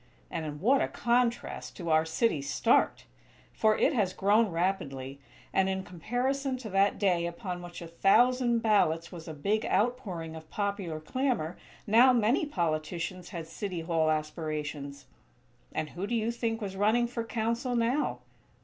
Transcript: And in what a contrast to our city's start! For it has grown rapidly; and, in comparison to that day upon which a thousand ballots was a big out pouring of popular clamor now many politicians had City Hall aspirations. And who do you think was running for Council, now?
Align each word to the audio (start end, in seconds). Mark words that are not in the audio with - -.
And 0.31 0.47
in 0.47 0.59
what 0.59 0.81
a 0.81 0.87
contrast 0.87 1.77
to 1.77 1.91
our 1.91 2.05
city's 2.05 2.49
start! 2.49 3.05
For 3.53 3.77
it 3.77 3.93
has 3.93 4.13
grown 4.13 4.49
rapidly; 4.49 5.19
and, 5.53 5.69
in 5.69 5.83
comparison 5.83 6.57
to 6.57 6.71
that 6.71 6.97
day 6.97 7.27
upon 7.27 7.61
which 7.61 7.83
a 7.83 7.87
thousand 7.87 8.61
ballots 8.63 9.11
was 9.11 9.27
a 9.27 9.33
big 9.35 9.63
out 9.67 9.97
pouring 9.97 10.35
of 10.35 10.49
popular 10.49 10.99
clamor 10.99 11.55
now 11.85 12.11
many 12.13 12.47
politicians 12.47 13.29
had 13.29 13.45
City 13.45 13.81
Hall 13.81 14.09
aspirations. 14.09 15.05
And 15.71 15.91
who 15.91 16.07
do 16.07 16.15
you 16.15 16.31
think 16.31 16.61
was 16.61 16.75
running 16.75 17.05
for 17.05 17.23
Council, 17.23 17.75
now? 17.75 18.21